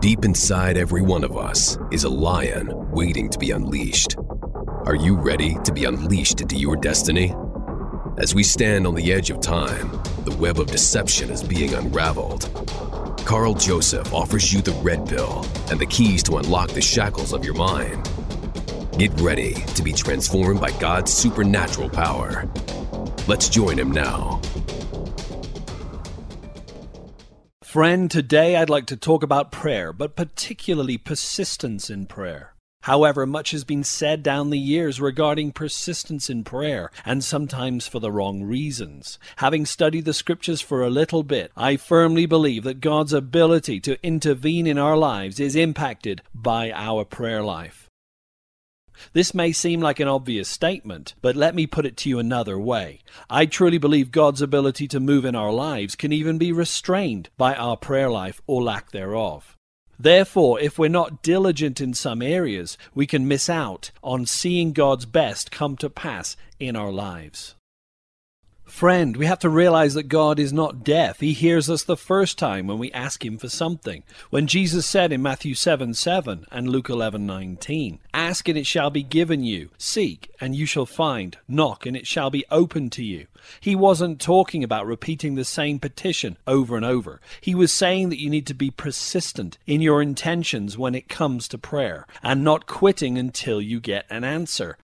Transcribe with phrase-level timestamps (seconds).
[0.00, 4.16] Deep inside every one of us is a lion waiting to be unleashed.
[4.84, 7.34] Are you ready to be unleashed into your destiny?
[8.18, 9.90] As we stand on the edge of time,
[10.24, 12.48] the web of deception is being unraveled.
[13.24, 17.44] Karl Joseph offers you the red pill and the keys to unlock the shackles of
[17.44, 18.08] your mind.
[18.96, 22.48] Get ready to be transformed by God's supernatural power.
[23.28, 24.40] Let's join him now.
[27.64, 32.54] Friend, today I'd like to talk about prayer, but particularly persistence in prayer.
[32.82, 37.98] However, much has been said down the years regarding persistence in prayer, and sometimes for
[37.98, 39.18] the wrong reasons.
[39.38, 44.00] Having studied the scriptures for a little bit, I firmly believe that God's ability to
[44.06, 47.90] intervene in our lives is impacted by our prayer life.
[49.12, 52.58] This may seem like an obvious statement, but let me put it to you another
[52.58, 53.00] way.
[53.28, 57.54] I truly believe God's ability to move in our lives can even be restrained by
[57.54, 59.56] our prayer life or lack thereof.
[59.98, 65.06] Therefore, if we're not diligent in some areas, we can miss out on seeing God's
[65.06, 67.55] best come to pass in our lives.
[68.66, 71.20] Friend, we have to realize that God is not deaf.
[71.20, 74.02] He hears us the first time when we ask Him for something.
[74.30, 78.90] When Jesus said in Matthew 7 7 and Luke eleven nineteen, Ask and it shall
[78.90, 83.04] be given you, seek and you shall find, knock and it shall be opened to
[83.04, 83.28] you.
[83.60, 87.20] He wasn't talking about repeating the same petition over and over.
[87.40, 91.46] He was saying that you need to be persistent in your intentions when it comes
[91.48, 94.76] to prayer and not quitting until you get an answer.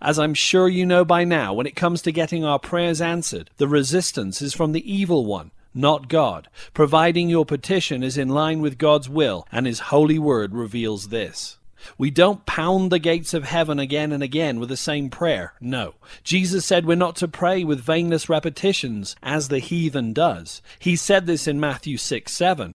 [0.00, 3.50] As I'm sure you know by now, when it comes to getting our prayers answered,
[3.56, 8.60] the resistance is from the evil one, not God, providing your petition is in line
[8.60, 11.58] with God's will and His holy word reveals this.
[11.96, 15.54] We don't pound the gates of heaven again and again with the same prayer.
[15.60, 15.94] No.
[16.22, 20.62] Jesus said we're not to pray with vainless repetitions as the heathen does.
[20.78, 22.72] He said this in Matthew 6 7.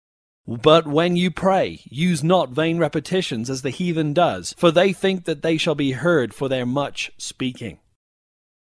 [0.48, 5.25] But when you pray, use not vain repetitions as the heathen does, for they think
[5.25, 7.80] that they shall be heard for their much speaking.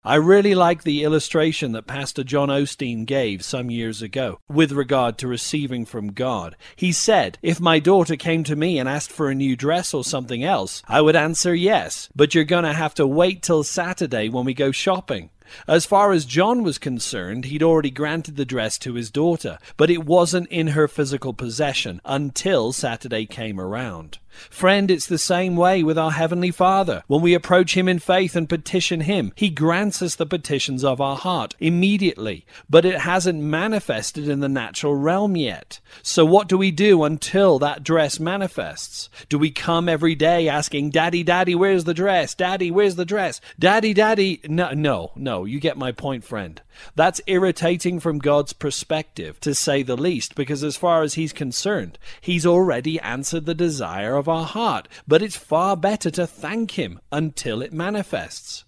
[0.07, 5.17] I really like the illustration that Pastor John Osteen gave some years ago with regard
[5.17, 6.55] to receiving from God.
[6.75, 10.03] He said, If my daughter came to me and asked for a new dress or
[10.03, 14.29] something else, I would answer yes, but you're going to have to wait till Saturday
[14.29, 15.31] when we go shopping.
[15.67, 19.89] As far as John was concerned, he'd already granted the dress to his daughter, but
[19.89, 24.19] it wasn't in her physical possession until Saturday came around.
[24.49, 27.03] Friend, it's the same way with our Heavenly Father.
[27.07, 31.01] When we approach Him in faith and petition Him, He grants us the petitions of
[31.01, 35.79] our heart immediately, but it hasn't manifested in the natural realm yet.
[36.01, 39.09] So what do we do until that dress manifests?
[39.29, 42.35] Do we come every day asking, Daddy, Daddy, where's the dress?
[42.35, 43.41] Daddy, where's the dress?
[43.57, 44.41] Daddy, Daddy?
[44.47, 46.61] No, no, no, you get my point, friend.
[46.95, 51.97] That's irritating from God's perspective, to say the least, because as far as He's concerned,
[52.21, 54.87] He's already answered the desire of our heart.
[55.07, 58.65] But it's far better to thank Him until it manifests.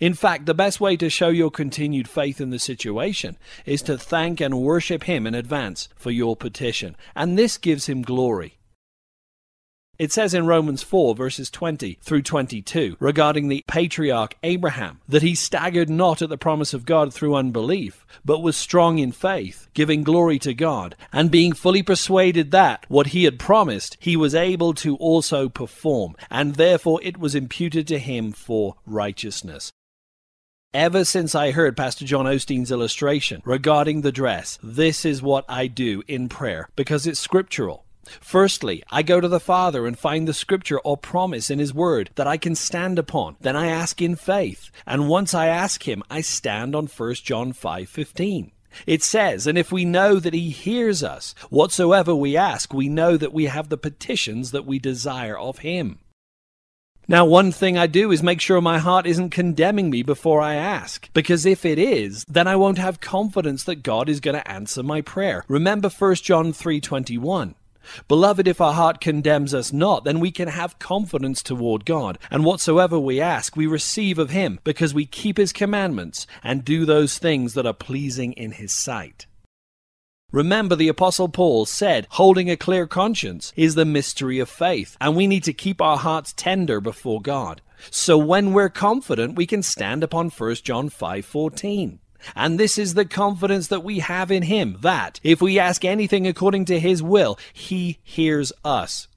[0.00, 3.96] In fact, the best way to show your continued faith in the situation is to
[3.96, 8.57] thank and worship Him in advance for your petition, and this gives Him glory.
[9.98, 15.34] It says in Romans 4, verses 20 through 22, regarding the patriarch Abraham, that he
[15.34, 20.04] staggered not at the promise of God through unbelief, but was strong in faith, giving
[20.04, 24.72] glory to God, and being fully persuaded that what he had promised he was able
[24.74, 29.72] to also perform, and therefore it was imputed to him for righteousness.
[30.72, 35.66] Ever since I heard Pastor John Osteen's illustration regarding the dress, this is what I
[35.66, 37.84] do in prayer because it's scriptural.
[38.20, 42.10] Firstly, I go to the Father and find the scripture or promise in His Word
[42.14, 43.36] that I can stand upon.
[43.40, 44.70] Then I ask in faith.
[44.86, 48.50] And once I ask Him, I stand on 1 John 5:15.
[48.86, 53.16] It says, And if we know that He hears us, whatsoever we ask, we know
[53.16, 55.98] that we have the petitions that we desire of Him.
[57.10, 60.56] Now, one thing I do is make sure my heart isn't condemning me before I
[60.56, 64.50] ask, because if it is, then I won't have confidence that God is going to
[64.50, 65.42] answer my prayer.
[65.48, 67.54] Remember 1 John 3:21.
[68.08, 72.44] Beloved, if our heart condemns us not, then we can have confidence toward God, and
[72.44, 77.18] whatsoever we ask, we receive of Him, because we keep His commandments and do those
[77.18, 79.26] things that are pleasing in His sight.
[80.30, 85.16] Remember, the Apostle Paul said, holding a clear conscience is the mystery of faith, and
[85.16, 87.62] we need to keep our hearts tender before God.
[87.90, 92.00] So when we're confident, we can stand upon 1 John 5:14.
[92.34, 96.26] And this is the confidence that we have in Him, that if we ask anything
[96.26, 99.08] according to His will, He hears us.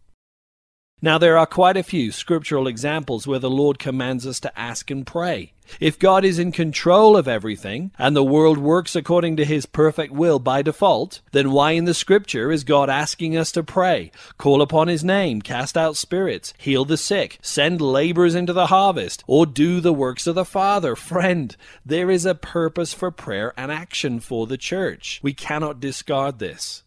[1.04, 4.92] Now, there are quite a few scriptural examples where the Lord commands us to ask
[4.92, 5.54] and pray.
[5.80, 10.14] If God is in control of everything, and the world works according to his perfect
[10.14, 14.62] will by default, then why in the scripture is God asking us to pray, call
[14.62, 19.48] upon his name, cast out spirits, heal the sick, send laborers into the harvest, or
[19.48, 20.96] do the works of the Father?
[21.12, 25.20] Friend, there is a purpose for prayer and action for the church.
[25.24, 26.84] We cannot discard this.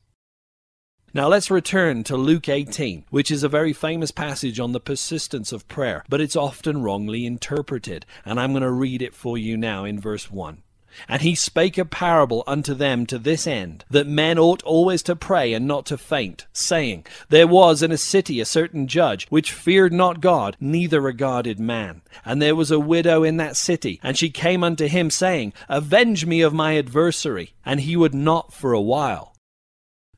[1.17, 5.53] Now let's return to Luke 18, which is a very famous passage on the persistence
[5.53, 9.57] of prayer, but it's often wrongly interpreted, and I'm going to read it for you
[9.57, 10.65] now in verse 1.
[11.09, 15.15] And he spake a parable unto them to this end, that men ought always to
[15.15, 19.53] pray and not to faint, saying, There was in a city a certain judge, which
[19.53, 22.03] feared not God, neither regarded man.
[22.25, 26.27] And there was a widow in that city, and she came unto him, saying, Avenge
[26.27, 27.55] me of my adversary.
[27.65, 29.34] And he would not for a while.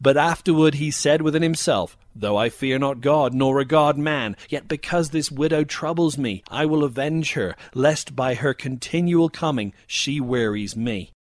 [0.00, 4.68] But afterward he said within himself, Though I fear not God, nor regard man, yet
[4.68, 10.20] because this widow troubles me, I will avenge her, lest by her continual coming she
[10.20, 11.12] wearies me.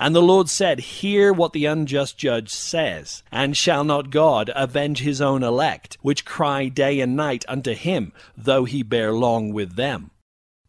[0.00, 3.24] And the Lord said, Hear what the unjust judge says.
[3.32, 8.12] And shall not God avenge his own elect, which cry day and night unto him,
[8.36, 10.12] though he bear long with them?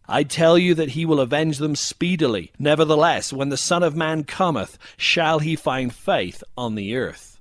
[0.07, 2.52] I tell you that he will avenge them speedily.
[2.57, 7.39] Nevertheless, when the Son of Man cometh, shall he find faith on the earth?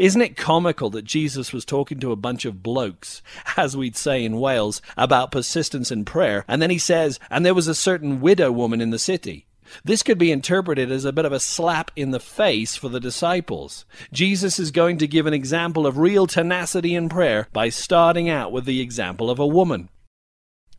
[0.00, 3.20] Isn't it comical that Jesus was talking to a bunch of blokes,
[3.58, 7.52] as we'd say in Wales, about persistence in prayer, and then he says, and there
[7.52, 9.44] was a certain widow woman in the city?
[9.84, 12.98] This could be interpreted as a bit of a slap in the face for the
[12.98, 13.84] disciples.
[14.10, 18.52] Jesus is going to give an example of real tenacity in prayer by starting out
[18.52, 19.90] with the example of a woman.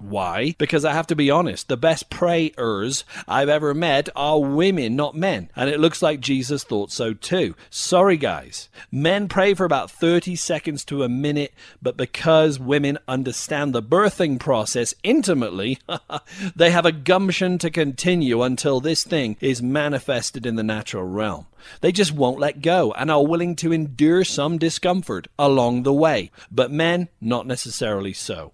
[0.02, 0.56] Why?
[0.58, 5.16] Because I have to be honest, the best prayers I've ever met are women, not
[5.16, 5.52] men.
[5.56, 7.56] And it looks like Jesus thought so too.
[7.70, 8.70] Sorry, guys.
[8.92, 14.40] Men pray for about 30 seconds to a minute, but because women understand the birthing
[14.40, 15.78] process intimately,
[16.56, 21.46] they have a gumption to continue until this thing is manifested in the natural realm.
[21.82, 26.32] They just won't let go and are willing to endure some discomfort along the way.
[26.50, 28.54] But men, not necessarily so.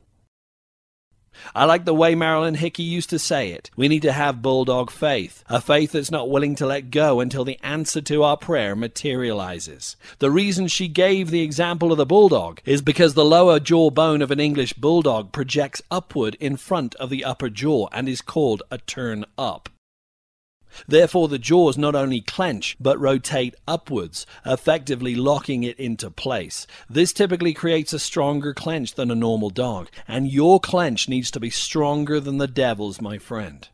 [1.55, 3.69] I like the way Marilyn Hickey used to say it.
[3.75, 7.43] We need to have bulldog faith, a faith that's not willing to let go until
[7.43, 9.95] the answer to our prayer materializes.
[10.19, 14.21] The reason she gave the example of the bulldog is because the lower jaw bone
[14.21, 18.63] of an English bulldog projects upward in front of the upper jaw and is called
[18.71, 19.69] a turn up.
[20.87, 26.67] Therefore, the jaws not only clench, but rotate upwards, effectively locking it into place.
[26.89, 31.39] This typically creates a stronger clench than a normal dog, and your clench needs to
[31.39, 33.69] be stronger than the devil's, my friend.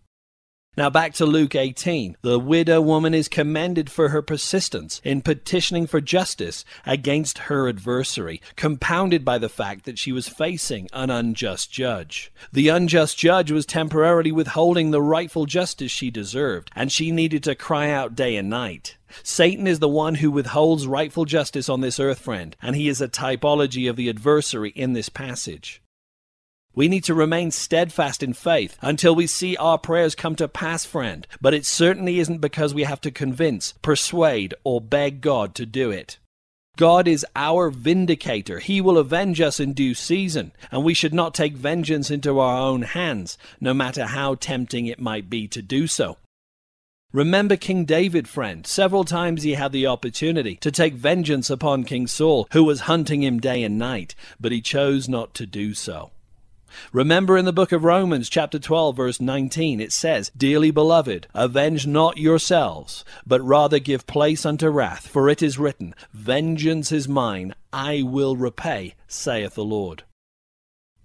[0.76, 2.18] Now back to Luke 18.
[2.24, 8.42] The widow woman is commended for her persistence in petitioning for justice against her adversary,
[8.56, 12.32] compounded by the fact that she was facing an unjust judge.
[12.52, 17.54] The unjust judge was temporarily withholding the rightful justice she deserved, and she needed to
[17.54, 18.98] cry out day and night.
[19.22, 23.00] Satan is the one who withholds rightful justice on this earth, friend, and he is
[23.00, 25.83] a typology of the adversary in this passage.
[26.76, 30.86] We need to remain steadfast in faith until we see our prayers come to pass,
[30.86, 31.28] friend.
[31.40, 35.92] But it certainly isn't because we have to convince, persuade, or beg God to do
[35.92, 36.18] it.
[36.76, 38.58] God is our vindicator.
[38.58, 42.58] He will avenge us in due season, and we should not take vengeance into our
[42.58, 46.18] own hands, no matter how tempting it might be to do so.
[47.12, 48.66] Remember King David, friend.
[48.66, 53.22] Several times he had the opportunity to take vengeance upon King Saul, who was hunting
[53.22, 56.10] him day and night, but he chose not to do so.
[56.92, 61.88] Remember in the book of Romans, chapter 12, verse 19, it says, Dearly beloved, avenge
[61.88, 67.56] not yourselves, but rather give place unto wrath, for it is written, Vengeance is mine,
[67.72, 70.04] I will repay, saith the Lord.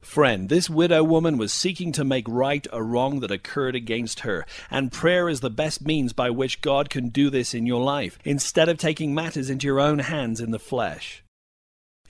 [0.00, 4.46] Friend, this widow woman was seeking to make right a wrong that occurred against her,
[4.70, 8.18] and prayer is the best means by which God can do this in your life,
[8.24, 11.22] instead of taking matters into your own hands in the flesh.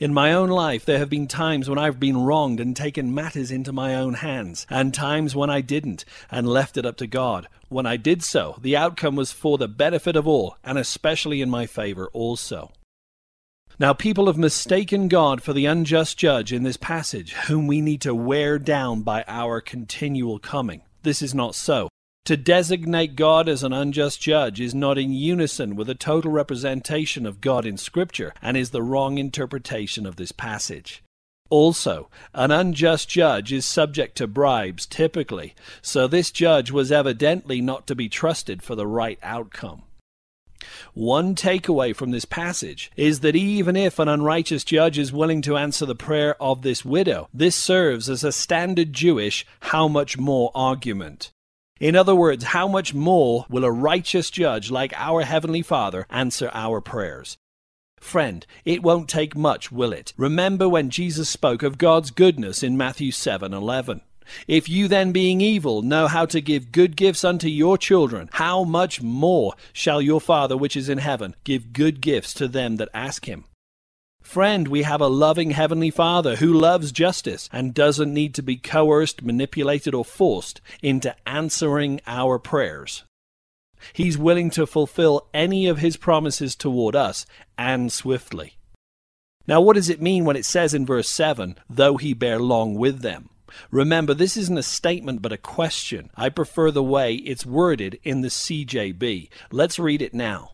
[0.01, 3.51] In my own life, there have been times when I've been wronged and taken matters
[3.51, 7.49] into my own hands, and times when I didn't and left it up to God.
[7.69, 11.51] When I did so, the outcome was for the benefit of all, and especially in
[11.51, 12.71] my favor also.
[13.81, 18.01] Now, people have mistaken God for the unjust judge in this passage, whom we need
[18.03, 20.83] to wear down by our continual coming.
[21.03, 21.89] This is not so.
[22.29, 27.25] To designate God as an unjust judge is not in unison with a total representation
[27.25, 31.03] of God in Scripture and is the wrong interpretation of this passage.
[31.49, 37.87] Also, an unjust judge is subject to bribes typically, so this judge was evidently not
[37.87, 39.85] to be trusted for the right outcome.
[40.93, 45.57] One takeaway from this passage is that even if an unrighteous judge is willing to
[45.57, 50.53] answer the prayer of this widow, this serves as a standard Jewish how much more
[50.55, 51.31] argument.
[51.81, 56.51] In other words, how much more will a righteous judge like our Heavenly Father answer
[56.53, 57.39] our prayers?
[58.01, 60.13] Friend, it won't take much, will it?
[60.17, 64.01] Remember when Jesus spoke of God's goodness in Matthew 7:11.
[64.47, 68.65] If you then, being evil, know how to give good gifts unto your children, how
[68.65, 72.91] much more shall your Father which is in heaven give good gifts to them that
[72.93, 73.45] ask him?
[74.29, 78.57] Friend, we have a loving Heavenly Father who loves justice and doesn't need to be
[78.57, 83.05] coerced, manipulated, or forced into answering our prayers.
[83.95, 87.25] He's willing to fulfill any of his promises toward us
[87.57, 88.59] and swiftly.
[89.47, 92.75] Now, what does it mean when it says in verse 7, though he bear long
[92.75, 93.31] with them?
[93.71, 96.11] Remember, this isn't a statement but a question.
[96.17, 99.31] I prefer the way it's worded in the CJB.
[99.51, 100.51] Let's read it now.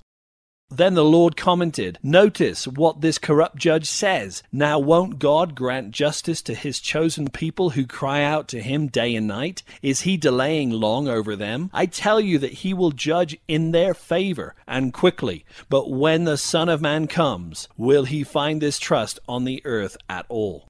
[0.76, 4.42] Then the Lord commented, Notice what this corrupt judge says.
[4.50, 9.14] Now, won't God grant justice to his chosen people who cry out to him day
[9.14, 9.62] and night?
[9.82, 11.70] Is he delaying long over them?
[11.72, 15.44] I tell you that he will judge in their favor and quickly.
[15.68, 19.96] But when the Son of Man comes, will he find this trust on the earth
[20.08, 20.66] at all?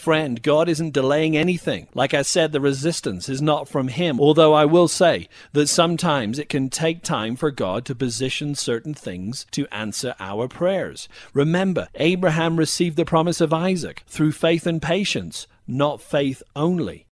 [0.00, 1.86] Friend, God isn't delaying anything.
[1.92, 6.38] Like I said, the resistance is not from Him, although I will say that sometimes
[6.38, 11.06] it can take time for God to position certain things to answer our prayers.
[11.34, 17.06] Remember, Abraham received the promise of Isaac through faith and patience, not faith only.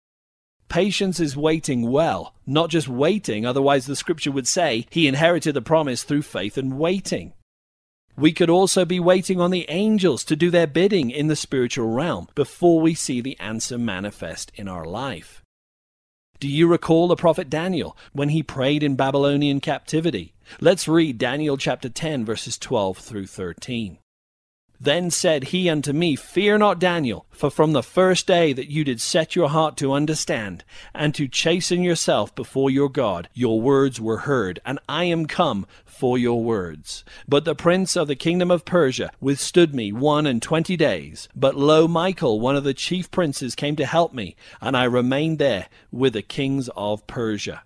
[0.70, 5.62] Patience is waiting well, not just waiting, otherwise, the scripture would say he inherited the
[5.64, 7.34] promise through faith and waiting.
[8.18, 11.92] We could also be waiting on the angels to do their bidding in the spiritual
[11.92, 15.42] realm before we see the answer manifest in our life.
[16.40, 20.34] Do you recall the prophet Daniel when he prayed in Babylonian captivity?
[20.62, 24.00] Let's read Daniel chapter 10, verses 12 through 13.
[24.86, 28.84] Then said he unto me, Fear not, Daniel, for from the first day that you
[28.84, 30.64] did set your heart to understand,
[30.94, 35.66] and to chasten yourself before your God, your words were heard, and I am come
[35.86, 37.04] for your words.
[37.28, 41.30] But the prince of the kingdom of Persia withstood me one and twenty days.
[41.36, 45.40] But lo, Michael, one of the chief princes, came to help me, and I remained
[45.40, 47.64] there with the kings of Persia.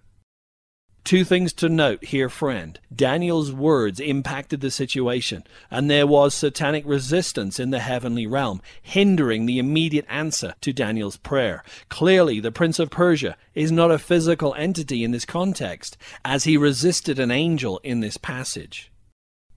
[1.10, 2.80] Two things to note here, friend.
[2.96, 9.48] Daniel's words impacted the situation, and there was satanic resistance in the heavenly realm, hindering
[9.48, 11.64] the immediate answer to Daniel's prayer.
[11.90, 16.58] Clearly, the Prince of Persia is not a physical entity in this context, as he
[16.58, 18.92] resisted an angel in this passage.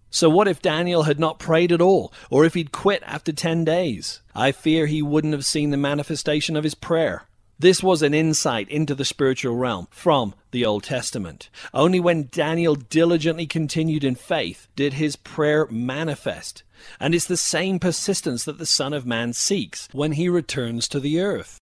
[0.08, 3.62] So, what if Daniel had not prayed at all, or if he'd quit after 10
[3.62, 4.22] days?
[4.34, 7.26] I fear he wouldn't have seen the manifestation of his prayer.
[7.62, 11.48] This was an insight into the spiritual realm from the Old Testament.
[11.72, 16.64] Only when Daniel diligently continued in faith did his prayer manifest.
[16.98, 20.98] And it's the same persistence that the Son of Man seeks when he returns to
[20.98, 21.60] the earth.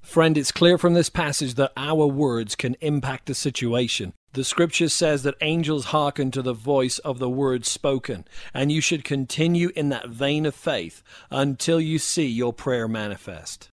[0.00, 4.12] Friend, it's clear from this passage that our words can impact a situation.
[4.34, 8.80] The scripture says that angels hearken to the voice of the words spoken, and you
[8.80, 11.02] should continue in that vein of faith
[11.32, 13.70] until you see your prayer manifest.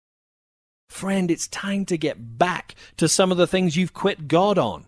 [0.90, 4.86] Friend, it's time to get back to some of the things you've quit God on.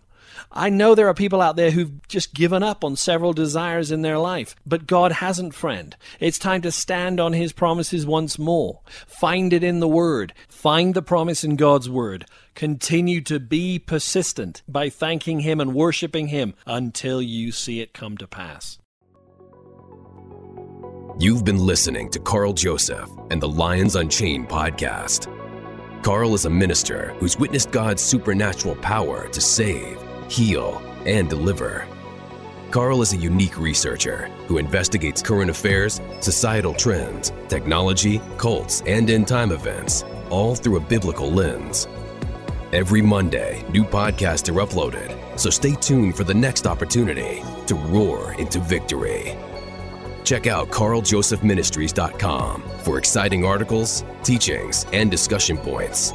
[0.51, 4.01] I know there are people out there who've just given up on several desires in
[4.01, 5.95] their life, but God hasn't, friend.
[6.19, 8.81] It's time to stand on His promises once more.
[9.07, 10.33] Find it in the Word.
[10.49, 12.25] Find the promise in God's Word.
[12.53, 18.17] Continue to be persistent by thanking Him and worshiping Him until you see it come
[18.17, 18.77] to pass.
[21.17, 25.42] You've been listening to Karl Joseph and the Lions Unchained podcast.
[26.03, 31.87] Karl is a minister who's witnessed God's supernatural power to save, heal, and deliver.
[32.71, 39.29] Karl is a unique researcher who investigates current affairs, societal trends, technology, cults, and end
[39.29, 41.87] time events, all through a biblical lens.
[42.73, 48.33] Every Monday, new podcasts are uploaded, so stay tuned for the next opportunity to roar
[48.33, 49.37] into victory.
[50.23, 56.13] Check out karljosephministries.com for exciting articles, teachings, and discussion points.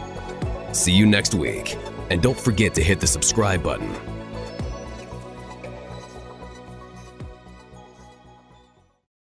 [0.72, 1.76] See you next week,
[2.10, 3.94] and don't forget to hit the subscribe button